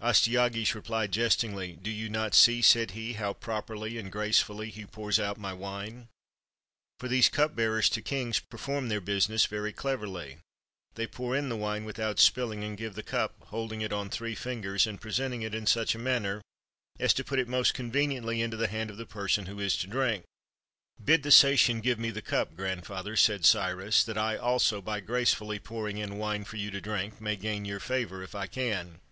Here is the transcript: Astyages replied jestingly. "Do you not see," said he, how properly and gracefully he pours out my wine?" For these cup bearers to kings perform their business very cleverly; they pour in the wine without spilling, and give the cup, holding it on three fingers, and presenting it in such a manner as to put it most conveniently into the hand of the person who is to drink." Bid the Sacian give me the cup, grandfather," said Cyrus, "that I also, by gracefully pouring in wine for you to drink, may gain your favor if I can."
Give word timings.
Astyages 0.00 0.74
replied 0.74 1.12
jestingly. 1.12 1.74
"Do 1.74 1.90
you 1.90 2.08
not 2.08 2.34
see," 2.34 2.62
said 2.62 2.92
he, 2.92 3.12
how 3.12 3.34
properly 3.34 3.98
and 3.98 4.10
gracefully 4.10 4.70
he 4.70 4.86
pours 4.86 5.20
out 5.20 5.36
my 5.36 5.52
wine?" 5.52 6.08
For 6.98 7.06
these 7.06 7.28
cup 7.28 7.54
bearers 7.54 7.90
to 7.90 8.00
kings 8.00 8.40
perform 8.40 8.88
their 8.88 9.02
business 9.02 9.44
very 9.44 9.74
cleverly; 9.74 10.38
they 10.94 11.06
pour 11.06 11.36
in 11.36 11.50
the 11.50 11.56
wine 11.58 11.84
without 11.84 12.18
spilling, 12.18 12.64
and 12.64 12.78
give 12.78 12.94
the 12.94 13.02
cup, 13.02 13.34
holding 13.48 13.82
it 13.82 13.92
on 13.92 14.08
three 14.08 14.34
fingers, 14.34 14.86
and 14.86 15.02
presenting 15.02 15.42
it 15.42 15.54
in 15.54 15.66
such 15.66 15.94
a 15.94 15.98
manner 15.98 16.40
as 16.98 17.12
to 17.12 17.22
put 17.22 17.38
it 17.38 17.46
most 17.46 17.74
conveniently 17.74 18.40
into 18.40 18.56
the 18.56 18.68
hand 18.68 18.88
of 18.88 18.96
the 18.96 19.04
person 19.04 19.44
who 19.44 19.60
is 19.60 19.76
to 19.76 19.86
drink." 19.86 20.24
Bid 21.04 21.22
the 21.24 21.30
Sacian 21.30 21.82
give 21.82 21.98
me 21.98 22.08
the 22.10 22.22
cup, 22.22 22.56
grandfather," 22.56 23.16
said 23.16 23.44
Cyrus, 23.44 24.02
"that 24.04 24.16
I 24.16 24.36
also, 24.38 24.80
by 24.80 25.00
gracefully 25.00 25.58
pouring 25.58 25.98
in 25.98 26.16
wine 26.16 26.44
for 26.44 26.56
you 26.56 26.70
to 26.70 26.80
drink, 26.80 27.20
may 27.20 27.36
gain 27.36 27.66
your 27.66 27.80
favor 27.80 28.22
if 28.22 28.34
I 28.34 28.46
can." 28.46 29.02